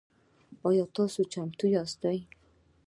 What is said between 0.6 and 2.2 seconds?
آیا تاسو چمتو یاست؟